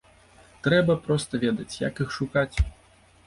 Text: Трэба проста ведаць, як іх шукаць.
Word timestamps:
Трэба 0.67 0.95
проста 1.07 1.41
ведаць, 1.45 1.79
як 1.87 2.01
іх 2.05 2.09
шукаць. 2.17 2.55